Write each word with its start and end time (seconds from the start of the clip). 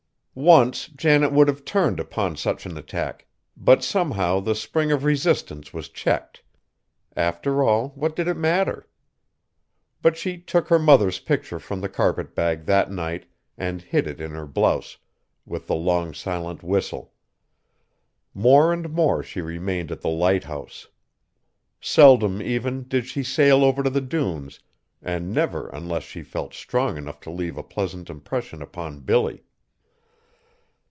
Once 0.33 0.87
Janet 0.87 1.33
would 1.33 1.49
have 1.49 1.65
turned 1.65 1.99
upon 1.99 2.37
such 2.37 2.65
an 2.65 2.77
attack, 2.77 3.27
but 3.57 3.83
somehow 3.83 4.39
the 4.39 4.55
spring 4.55 4.89
of 4.89 5.03
resistance 5.03 5.73
was 5.73 5.89
checked. 5.89 6.41
After 7.17 7.61
all 7.65 7.89
what 7.95 8.15
did 8.15 8.29
it 8.29 8.37
matter? 8.37 8.87
But 10.01 10.15
she 10.15 10.37
took 10.37 10.69
her 10.69 10.79
mother's 10.79 11.19
picture 11.19 11.59
from 11.59 11.81
the 11.81 11.89
carpet 11.89 12.33
bag 12.33 12.63
that 12.67 12.89
night 12.89 13.25
and 13.57 13.81
hid 13.81 14.07
it 14.07 14.21
in 14.21 14.31
her 14.31 14.47
blouse 14.47 14.97
with 15.45 15.67
the 15.67 15.75
long 15.75 16.13
silent 16.13 16.63
whistle! 16.63 17.11
More 18.33 18.71
and 18.71 18.89
more 18.89 19.21
she 19.23 19.41
remained 19.41 19.91
at 19.91 19.99
the 19.99 20.07
lighthouse. 20.07 20.87
Seldom, 21.81 22.41
even, 22.41 22.83
did 22.83 23.05
she 23.05 23.21
sail 23.21 23.65
over 23.65 23.83
to 23.83 23.89
the 23.89 23.99
dunes 23.99 24.61
and 25.01 25.33
never 25.33 25.67
unless 25.71 26.03
she 26.03 26.23
felt 26.23 26.53
strong 26.53 26.95
enough 26.95 27.19
to 27.19 27.29
leave 27.29 27.57
a 27.57 27.63
pleasant 27.63 28.09
impression 28.09 28.61
upon 28.61 29.01
Billy. 29.01 29.43